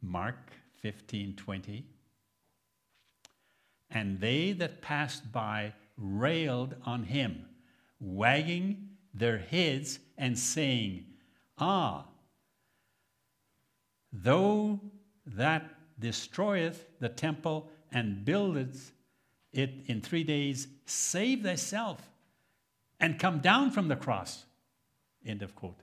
Mark 0.00 0.52
15 0.80 1.36
20, 1.36 1.84
and 3.90 4.20
they 4.20 4.52
that 4.52 4.80
passed 4.80 5.30
by 5.30 5.74
railed 5.98 6.76
on 6.86 7.02
him, 7.02 7.44
wagging 8.00 8.88
their 9.12 9.36
heads 9.36 9.98
and 10.16 10.38
saying, 10.38 11.04
Ah, 11.58 12.06
though 14.12 14.80
that 15.26 15.68
destroyeth 15.98 16.86
the 17.00 17.08
temple 17.08 17.70
and 17.92 18.24
buildeth 18.24 18.92
it 19.52 19.84
in 19.86 20.00
three 20.00 20.24
days, 20.24 20.68
save 20.86 21.42
thyself 21.42 22.00
and 23.00 23.18
come 23.18 23.38
down 23.38 23.70
from 23.70 23.88
the 23.88 23.96
cross. 23.96 24.44
End 25.24 25.42
of 25.42 25.54
quote. 25.54 25.80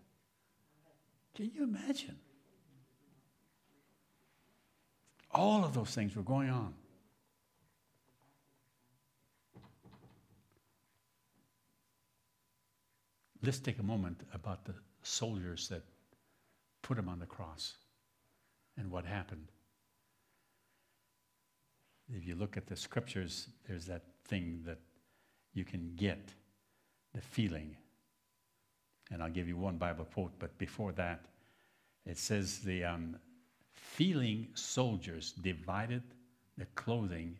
Can 1.36 1.52
you 1.54 1.64
imagine? 1.64 2.18
All 5.32 5.66
of 5.66 5.74
those 5.74 5.90
things 5.90 6.16
were 6.16 6.24
going 6.24 6.50
on. 6.50 6.74
Let's 13.44 13.60
take 13.60 13.80
a 13.80 13.84
moment 13.84 14.22
about 14.34 14.66
the 14.66 14.74
soldiers 15.04 15.68
that 15.68 15.84
put 16.82 16.98
him 16.98 17.10
on 17.10 17.20
the 17.20 17.26
cross 17.26 17.76
and 18.78 18.92
what 18.92 19.06
happened. 19.06 19.52
If 22.14 22.26
you 22.28 22.36
look 22.36 22.58
at 22.58 22.68
the 22.68 22.76
scriptures, 22.76 23.48
there's 23.68 23.86
that 23.86 24.04
thing 24.26 24.62
that 24.66 24.80
you 25.54 25.64
can 25.64 25.94
get 25.96 26.30
the 27.14 27.22
feeling. 27.22 27.76
And 29.12 29.24
I'll 29.24 29.30
give 29.30 29.48
you 29.48 29.58
one 29.58 29.78
Bible 29.78 30.06
quote, 30.06 30.34
but 30.40 30.58
before 30.58 30.92
that, 30.94 31.26
it 32.06 32.18
says 32.18 32.60
the 32.60 32.84
um, 32.84 33.16
feeling 33.74 34.48
soldiers 34.54 35.32
divided 35.32 36.04
the 36.58 36.66
clothing 36.76 37.38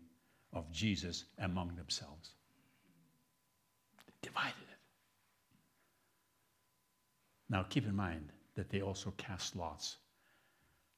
of 0.54 0.72
Jesus 0.72 1.26
among 1.40 1.76
themselves. 1.76 2.32
They 4.08 4.30
divided 4.30 4.54
it. 4.72 4.78
Now, 7.50 7.64
keep 7.64 7.86
in 7.86 7.96
mind 7.96 8.32
that 8.56 8.70
they 8.70 8.82
also 8.82 9.14
cast 9.18 9.56
lots. 9.56 9.98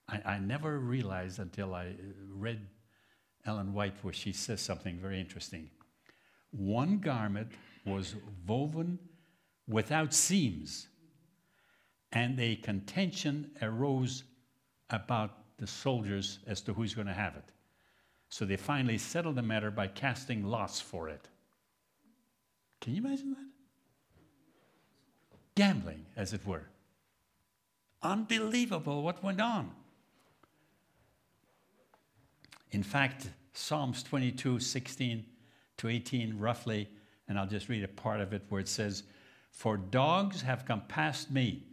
I, 0.09 0.21
I 0.25 0.39
never 0.39 0.79
realized 0.79 1.39
until 1.39 1.73
I 1.75 1.87
uh, 1.87 1.93
read 2.29 2.59
Ellen 3.45 3.73
White 3.73 3.95
where 4.01 4.13
she 4.13 4.31
says 4.33 4.61
something 4.61 4.97
very 4.97 5.19
interesting. 5.19 5.69
One 6.51 6.99
garment 6.99 7.51
was 7.85 8.15
woven 8.45 8.99
without 9.67 10.13
seams, 10.13 10.87
and 12.11 12.39
a 12.39 12.55
contention 12.55 13.51
arose 13.61 14.23
about 14.89 15.31
the 15.57 15.67
soldiers 15.67 16.39
as 16.47 16.61
to 16.61 16.73
who's 16.73 16.93
going 16.93 17.07
to 17.07 17.13
have 17.13 17.35
it. 17.35 17.51
So 18.29 18.45
they 18.45 18.57
finally 18.57 18.97
settled 18.97 19.35
the 19.35 19.41
matter 19.41 19.71
by 19.71 19.87
casting 19.87 20.43
lots 20.43 20.79
for 20.79 21.09
it. 21.09 21.27
Can 22.81 22.95
you 22.95 23.05
imagine 23.05 23.31
that? 23.31 23.47
Gambling, 25.55 26.05
as 26.15 26.33
it 26.33 26.45
were. 26.45 26.67
Unbelievable 28.03 29.01
what 29.01 29.23
went 29.23 29.41
on. 29.41 29.71
In 32.71 32.83
fact, 32.83 33.29
Psalms 33.53 34.03
22, 34.03 34.59
16 34.59 35.25
to 35.77 35.87
18, 35.87 36.37
roughly, 36.37 36.89
and 37.27 37.37
I'll 37.37 37.47
just 37.47 37.69
read 37.69 37.83
a 37.83 37.87
part 37.87 38.21
of 38.21 38.33
it 38.33 38.43
where 38.49 38.61
it 38.61 38.67
says, 38.67 39.03
For 39.51 39.77
dogs 39.77 40.41
have 40.41 40.65
compassed 40.65 41.31
me, 41.31 41.63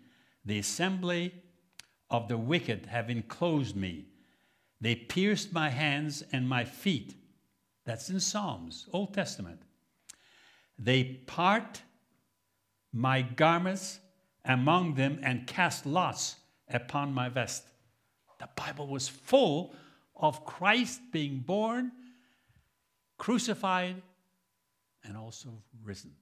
the 0.44 0.59
assembly 0.59 1.35
of 2.11 2.28
the 2.28 2.38
wicked 2.38 2.87
have 2.87 3.11
enclosed 3.11 3.76
me. 3.76 4.07
They 4.80 4.94
pierced 4.94 5.52
my 5.52 5.70
hands 5.70 6.22
and 6.33 6.48
my 6.48 6.64
feet. 6.64 7.14
That's 7.85 8.11
in 8.11 8.20
Psalms, 8.20 8.87
Old 8.92 9.14
Testament. 9.14 9.62
They 10.78 11.04
part 11.04 11.83
my 12.92 13.22
garments 13.22 14.00
among 14.44 14.94
them 14.94 15.18
and 15.22 15.46
cast 15.46 15.87
lots 15.87 16.37
upon 16.68 17.12
my 17.12 17.28
vest. 17.28 17.64
The 18.38 18.48
Bible 18.57 18.87
was 18.87 19.09
full 19.09 19.74
of 20.16 20.44
Christ 20.44 21.00
being 21.12 21.40
born, 21.40 21.92
crucified, 23.18 24.03
and 25.05 25.16
also 25.16 25.50
risen. 25.83 26.12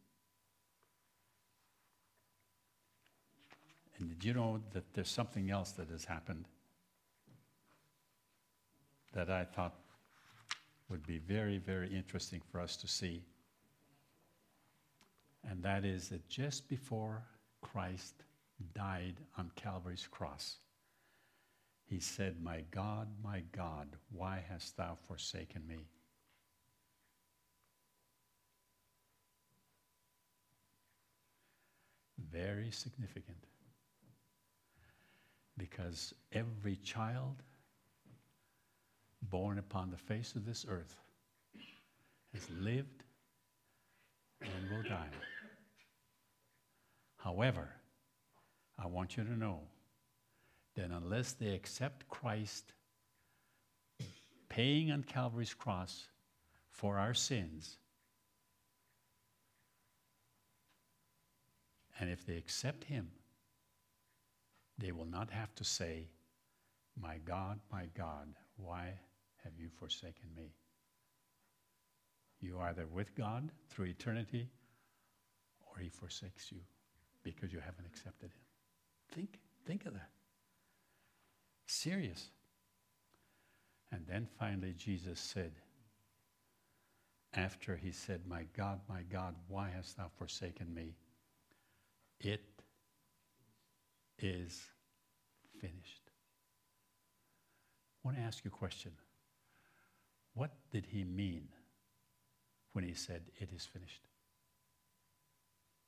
And 3.98 4.09
did 4.09 4.24
you 4.24 4.35
know 4.35 4.61
that 4.72 4.92
there's 4.94 5.11
something 5.11 5.50
else 5.50 5.72
that 5.72 5.88
has 5.90 6.05
happened 6.05 6.46
that 9.12 9.31
I 9.31 9.44
thought 9.44 9.74
would 10.88 11.07
be 11.07 11.18
very, 11.18 11.59
very 11.59 11.88
interesting 11.94 12.40
for 12.50 12.61
us 12.61 12.76
to 12.78 12.88
see? 12.88 13.22
And 15.48 15.62
that 15.62 15.85
is 15.85 16.09
that 16.09 16.28
just 16.28 16.68
before 16.68 17.22
Christ 17.61 18.14
died 18.74 19.16
on 19.38 19.50
Calvary's 19.55 20.09
cross, 20.11 20.57
he 21.92 22.00
said, 22.00 22.42
My 22.42 22.62
God, 22.70 23.07
my 23.22 23.42
God, 23.55 23.87
why 24.12 24.42
hast 24.48 24.78
thou 24.78 24.96
forsaken 25.07 25.61
me? 25.68 25.85
Very 32.33 32.70
significant. 32.70 33.44
Because 35.59 36.14
every 36.33 36.76
child 36.76 37.42
born 39.28 39.59
upon 39.59 39.90
the 39.90 39.98
face 39.98 40.35
of 40.35 40.46
this 40.46 40.64
earth 40.66 40.96
has 42.33 42.48
lived 42.59 43.05
and 44.40 44.70
will 44.70 44.88
die. 44.88 45.11
However, 47.18 47.68
I 48.78 48.87
want 48.87 49.18
you 49.18 49.24
to 49.24 49.38
know 49.38 49.61
that 50.76 50.90
unless 50.90 51.32
they 51.32 51.54
accept 51.54 52.08
Christ 52.08 52.72
paying 54.48 54.90
on 54.90 55.02
Calvary's 55.02 55.54
cross 55.54 56.08
for 56.70 56.98
our 56.98 57.14
sins, 57.14 57.78
and 61.98 62.11
if 62.11 62.26
they 62.26 62.37
accept 62.37 62.85
Him, 62.85 63.11
they 64.78 64.92
will 64.92 65.06
not 65.06 65.30
have 65.30 65.54
to 65.56 65.64
say, 65.64 66.08
My 67.00 67.18
God, 67.24 67.61
my 67.70 67.87
God, 67.96 68.28
why 68.56 68.94
have 69.44 69.52
you 69.58 69.68
forsaken 69.78 70.28
me? 70.37 70.54
You 72.40 72.58
are 72.58 72.68
either 72.68 72.87
with 72.87 73.14
God 73.14 73.50
through 73.68 73.87
eternity 73.87 74.48
or 75.61 75.80
He 75.80 75.88
forsakes 75.88 76.50
you 76.50 76.58
because 77.22 77.52
you 77.52 77.61
haven't 77.61 77.87
accepted 77.87 78.30
Him. 78.30 78.42
Think, 79.14 79.38
think 79.66 79.87
of 79.87 79.92
that. 79.94 80.11
Serious. 81.72 82.28
And 83.90 84.06
then 84.06 84.28
finally, 84.38 84.74
Jesus 84.76 85.18
said, 85.18 85.52
after 87.32 87.76
he 87.76 87.92
said, 87.92 88.20
My 88.28 88.44
God, 88.54 88.80
my 88.90 89.00
God, 89.11 89.35
why 89.48 89.70
hast 89.74 89.96
thou 89.96 90.11
forsaken 90.18 90.72
me? 90.74 90.96
It 92.20 92.44
is 94.18 94.61
finished. 95.62 96.11
I 98.04 98.08
want 98.08 98.18
to 98.18 98.22
ask 98.22 98.44
you 98.44 98.50
a 98.54 98.58
question. 98.58 98.92
What 100.35 100.50
did 100.70 100.85
he 100.85 101.04
mean 101.04 101.48
when 102.74 102.85
he 102.85 102.92
said, 102.92 103.22
It 103.40 103.48
is 103.50 103.64
finished? 103.64 104.02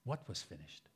What 0.04 0.26
was 0.26 0.40
finished? 0.40 0.88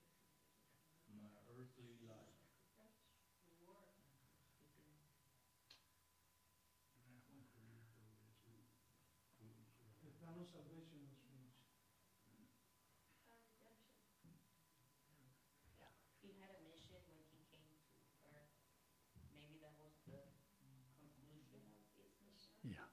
He 16.28 16.36
had 16.44 16.52
a 16.52 16.60
mission 16.68 17.00
when 17.08 17.24
he 17.24 17.40
came 17.48 17.64
to 17.64 18.12
earth. 18.28 18.52
Maybe 19.32 19.56
that 19.64 19.72
was 19.80 19.96
the 20.04 20.28
conclusion 21.00 21.64
of 21.72 21.88
his 21.96 22.12
mission. 22.20 22.52
Yeah. 22.68 22.84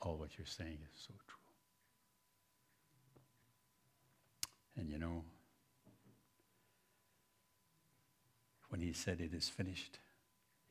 All 0.00 0.16
what 0.16 0.38
you're 0.38 0.46
saying 0.46 0.78
is 0.82 1.00
so 1.06 1.14
true. 1.26 1.36
And 4.76 4.90
you 4.90 4.98
know, 4.98 5.24
when 8.70 8.80
he 8.80 8.92
said, 8.92 9.20
It 9.20 9.34
is 9.34 9.48
finished, 9.48 9.98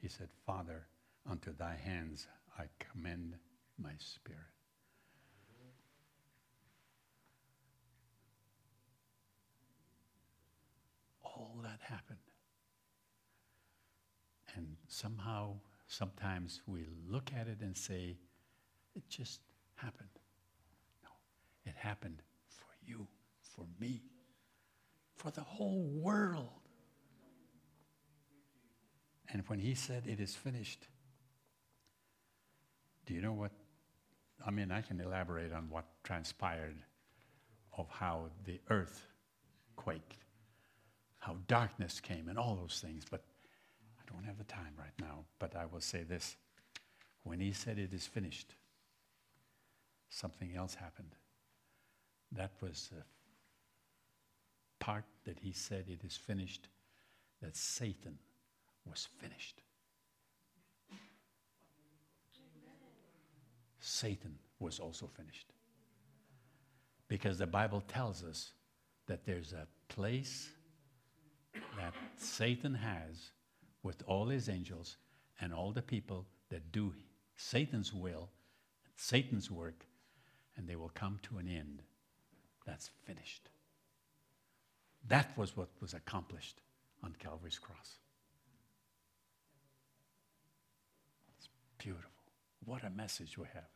he 0.02 0.08
said, 0.08 0.30
Father, 0.46 0.88
unto 1.30 1.54
thy 1.56 1.76
hands 1.76 2.28
I 2.58 2.64
commend 2.80 3.36
my 3.78 3.92
spirit. 4.00 4.40
All 11.24 11.60
that 11.62 11.80
happened. 11.82 12.18
And 14.56 14.76
somehow, 14.88 15.56
Sometimes 15.90 16.62
we 16.68 16.86
look 17.10 17.32
at 17.36 17.48
it 17.48 17.62
and 17.62 17.76
say, 17.76 18.16
it 18.96 19.04
just 19.10 19.40
happened. 19.76 20.10
No, 21.04 21.10
it 21.66 21.76
happened 21.76 22.22
for 22.48 22.68
you, 22.86 23.08
for 23.42 23.66
me, 23.80 24.02
for 25.16 25.32
the 25.32 25.42
whole 25.42 25.84
world. 25.84 26.50
And 29.32 29.44
when 29.48 29.60
he 29.60 29.76
said, 29.76 30.04
It 30.08 30.20
is 30.20 30.36
finished, 30.36 30.88
do 33.06 33.14
you 33.14 33.22
know 33.22 33.34
what? 33.34 33.52
I 34.46 34.52
mean, 34.52 34.72
I 34.72 34.82
can 34.82 35.00
elaborate 35.00 35.52
on 35.52 35.70
what 35.70 35.86
transpired 36.04 36.78
of 37.78 37.88
how 37.90 38.30
the 38.46 38.60
earth 38.70 39.08
quaked, 39.76 40.18
how 41.20 41.38
darkness 41.48 42.00
came, 42.00 42.28
and 42.30 42.38
all 42.38 42.56
those 42.56 42.80
things, 42.84 43.04
but 43.10 43.24
I 44.00 44.12
don't 44.12 44.24
have 44.24 44.38
the 44.38 44.44
time 44.46 44.74
right 44.78 44.94
now. 45.00 45.26
But 45.40 45.56
I 45.56 45.66
will 45.66 45.82
say 45.82 46.04
this 46.04 46.36
when 47.24 47.40
he 47.40 47.52
said, 47.52 47.78
It 47.78 47.94
is 47.94 48.08
finished, 48.08 48.56
something 50.10 50.56
else 50.56 50.76
happened. 50.76 51.16
That 52.32 52.52
was 52.62 52.90
the 52.92 53.04
part 54.80 55.06
that 55.26 55.40
he 55.40 55.52
said, 55.52 55.86
It 55.88 56.04
is 56.04 56.16
finished, 56.16 56.68
that 57.42 57.56
Satan 57.56 58.18
was 58.86 59.08
finished. 59.20 59.62
Satan 63.80 64.36
was 64.60 64.80
also 64.80 65.08
finished. 65.08 65.48
Because 67.08 67.38
the 67.38 67.48
Bible 67.48 67.82
tells 67.88 68.24
us 68.24 68.52
that 69.08 69.26
there's 69.26 69.54
a 69.54 69.66
place 69.88 70.50
that 71.78 71.94
Satan 72.18 72.76
has 72.76 73.32
with 73.82 74.04
all 74.06 74.28
his 74.28 74.50
angels 74.50 74.98
and 75.42 75.54
all 75.54 75.72
the 75.72 75.82
people 75.82 76.26
that 76.50 76.72
do 76.72 76.94
Satan's 77.36 77.94
will, 77.94 78.30
Satan's 78.96 79.50
work, 79.50 79.86
and 80.60 80.68
they 80.68 80.76
will 80.76 80.92
come 80.94 81.18
to 81.24 81.38
an 81.38 81.48
end. 81.48 81.82
That's 82.68 82.92
finished. 83.08 83.50
That 85.08 85.36
was 85.38 85.56
what 85.56 85.70
was 85.80 85.94
accomplished 85.94 86.62
on 87.02 87.16
Calvary's 87.18 87.58
cross. 87.58 87.98
It's 91.38 91.48
beautiful. 91.78 92.12
What 92.66 92.84
a 92.84 92.90
message 92.90 93.38
we 93.38 93.46
have. 93.54 93.70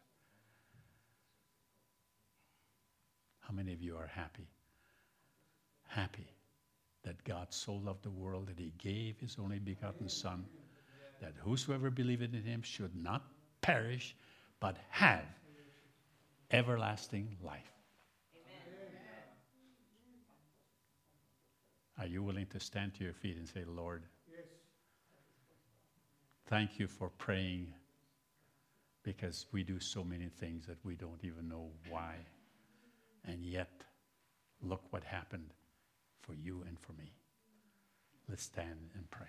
How 3.39 3.53
many 3.53 3.71
of 3.71 3.81
you 3.81 3.95
are 3.95 4.07
happy? 4.07 4.49
Happy 5.87 6.27
that 7.03 7.23
God 7.23 7.47
so 7.49 7.73
loved 7.73 8.03
the 8.03 8.11
world 8.11 8.47
that 8.47 8.59
he 8.59 8.73
gave 8.77 9.17
his 9.19 9.37
only 9.41 9.59
begotten 9.59 10.09
Son, 10.09 10.45
that 11.21 11.33
whosoever 11.39 11.89
believeth 11.89 12.33
in 12.33 12.43
him 12.43 12.61
should 12.61 12.95
not 12.95 13.23
perish, 13.61 14.15
but 14.59 14.77
have 14.89 15.23
everlasting 16.53 17.35
life. 17.43 17.73
Amen. 18.35 18.75
Are 21.99 22.05
you 22.05 22.23
willing 22.23 22.45
to 22.47 22.59
stand 22.59 22.93
to 22.95 23.03
your 23.03 23.13
feet 23.13 23.37
and 23.37 23.47
say, 23.49 23.63
Lord, 23.67 24.03
yes. 24.29 24.45
thank 26.47 26.79
you 26.79 26.87
for 26.87 27.09
praying 27.17 27.73
because 29.01 29.47
we 29.51 29.63
do 29.63 29.79
so 29.79 30.03
many 30.03 30.29
things 30.29 30.65
that 30.67 30.77
we 30.83 30.95
don't 30.95 31.23
even 31.23 31.49
know 31.49 31.69
why. 31.89 32.15
And 33.25 33.43
yet, 33.43 33.83
look 34.61 34.81
what 34.91 35.03
happened 35.03 35.53
for 36.21 36.33
you 36.33 36.63
and 36.67 36.79
for 36.79 36.93
me. 36.93 37.11
Let's 38.29 38.43
stand 38.43 38.91
and 38.95 39.09
pray. 39.11 39.27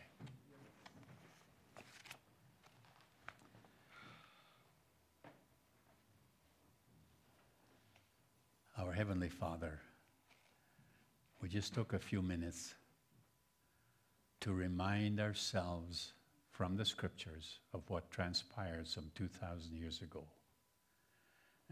Our 8.77 8.93
Heavenly 8.93 9.29
Father, 9.29 9.79
we 11.41 11.49
just 11.49 11.75
took 11.75 11.93
a 11.93 11.99
few 11.99 12.21
minutes 12.21 12.75
to 14.41 14.53
remind 14.53 15.21
ourselves 15.21 16.13
from 16.51 16.77
the 16.77 16.85
scriptures 16.85 17.61
of 17.73 17.89
what 17.89 18.11
transpired 18.11 18.89
some 18.89 19.13
2,000 19.15 19.77
years 19.77 20.03
ago 20.03 20.25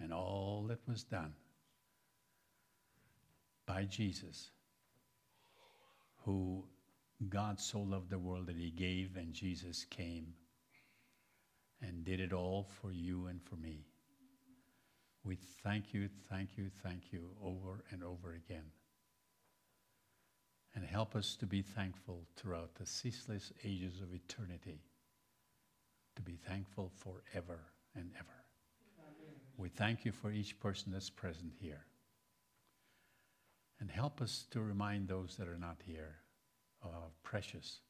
and 0.00 0.12
all 0.12 0.64
that 0.68 0.78
was 0.86 1.02
done 1.02 1.34
by 3.66 3.82
Jesus, 3.84 4.50
who 6.24 6.64
God 7.28 7.58
so 7.58 7.80
loved 7.80 8.10
the 8.10 8.18
world 8.18 8.46
that 8.46 8.56
he 8.56 8.70
gave, 8.70 9.16
and 9.16 9.34
Jesus 9.34 9.84
came 9.90 10.34
and 11.80 12.04
did 12.04 12.20
it 12.20 12.32
all 12.32 12.68
for 12.80 12.92
you 12.92 13.26
and 13.26 13.42
for 13.42 13.56
me. 13.56 13.86
We 15.24 15.36
thank 15.62 15.94
you, 15.94 16.08
thank 16.28 16.56
you, 16.56 16.70
thank 16.82 17.12
you 17.12 17.30
over 17.42 17.84
and 17.90 18.02
over 18.02 18.32
again. 18.32 18.64
And 20.74 20.84
help 20.84 21.14
us 21.14 21.36
to 21.36 21.46
be 21.46 21.62
thankful 21.62 22.26
throughout 22.36 22.74
the 22.74 22.86
ceaseless 22.86 23.52
ages 23.62 24.00
of 24.00 24.14
eternity, 24.14 24.80
to 26.16 26.22
be 26.22 26.36
thankful 26.48 26.90
forever 26.96 27.60
and 27.94 28.10
ever. 28.18 28.42
We 29.56 29.68
thank 29.68 30.04
you 30.04 30.12
for 30.12 30.32
each 30.32 30.58
person 30.58 30.92
that's 30.92 31.10
present 31.10 31.52
here. 31.60 31.84
And 33.80 33.90
help 33.90 34.20
us 34.20 34.46
to 34.50 34.60
remind 34.60 35.08
those 35.08 35.36
that 35.36 35.48
are 35.48 35.58
not 35.58 35.76
here 35.84 36.16
of 36.82 36.92
how 36.92 37.10
precious 37.22 37.80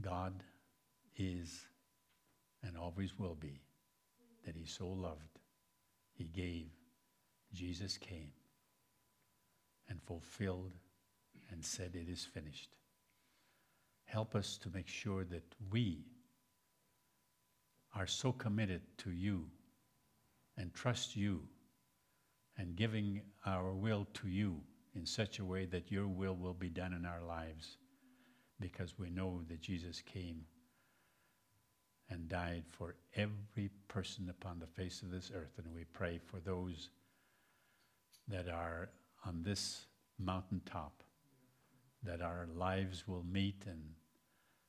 God 0.00 0.42
is 1.16 1.66
and 2.62 2.76
always 2.76 3.18
will 3.18 3.34
be, 3.34 3.60
that 4.44 4.56
He 4.56 4.66
so 4.66 4.86
loved, 4.86 5.38
He 6.12 6.24
gave, 6.24 6.70
Jesus 7.52 7.98
came 7.98 8.32
and 9.88 10.02
fulfilled 10.02 10.72
and 11.50 11.64
said, 11.64 11.94
It 11.94 12.08
is 12.10 12.24
finished. 12.24 12.70
Help 14.04 14.34
us 14.34 14.58
to 14.58 14.70
make 14.70 14.88
sure 14.88 15.24
that 15.24 15.54
we 15.70 16.04
are 17.94 18.06
so 18.06 18.32
committed 18.32 18.82
to 18.98 19.10
you 19.10 19.46
and 20.56 20.72
trust 20.74 21.16
you 21.16 21.42
and 22.58 22.76
giving 22.76 23.22
our 23.46 23.72
will 23.72 24.06
to 24.14 24.28
you 24.28 24.60
in 24.94 25.06
such 25.06 25.38
a 25.38 25.44
way 25.44 25.64
that 25.66 25.90
your 25.90 26.06
will 26.06 26.34
will 26.34 26.54
be 26.54 26.68
done 26.68 26.92
in 26.92 27.06
our 27.06 27.22
lives 27.22 27.78
because 28.60 28.98
we 28.98 29.10
know 29.10 29.40
that 29.48 29.60
Jesus 29.60 30.00
came 30.02 30.44
and 32.10 32.28
died 32.28 32.64
for 32.70 32.94
every 33.14 33.70
person 33.88 34.28
upon 34.28 34.58
the 34.58 34.66
face 34.66 35.02
of 35.02 35.10
this 35.10 35.30
earth. 35.34 35.52
And 35.58 35.74
we 35.74 35.84
pray 35.84 36.18
for 36.24 36.40
those 36.40 36.90
that 38.28 38.48
are 38.48 38.90
on 39.26 39.42
this 39.42 39.86
mountaintop, 40.18 41.02
that 42.02 42.20
our 42.20 42.48
lives 42.54 43.06
will 43.06 43.24
meet 43.24 43.62
and 43.66 43.82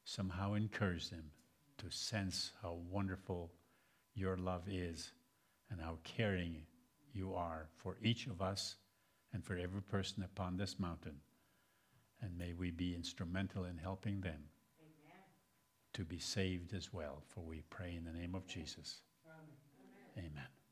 somehow 0.05 0.53
encourage 0.53 1.09
them 1.09 1.31
to 1.77 1.89
sense 1.89 2.51
how 2.61 2.77
wonderful 2.89 3.51
your 4.15 4.37
love 4.37 4.63
is 4.67 5.11
and 5.69 5.81
how 5.81 5.97
caring 6.03 6.57
you 7.13 7.33
are 7.33 7.67
for 7.77 7.97
each 8.01 8.27
of 8.27 8.41
us 8.41 8.75
and 9.33 9.43
for 9.43 9.57
every 9.57 9.81
person 9.81 10.23
upon 10.23 10.57
this 10.57 10.79
mountain. 10.79 11.15
And 12.21 12.37
may 12.37 12.53
we 12.53 12.71
be 12.71 12.95
instrumental 12.95 13.65
in 13.65 13.77
helping 13.77 14.21
them 14.21 14.43
to 15.93 16.03
be 16.03 16.19
saved 16.19 16.73
as 16.73 16.93
well. 16.93 17.23
For 17.27 17.41
we 17.41 17.63
pray 17.69 17.95
in 17.95 18.03
the 18.03 18.11
name 18.11 18.35
of 18.35 18.47
Jesus. 18.47 19.01
Amen. 20.17 20.62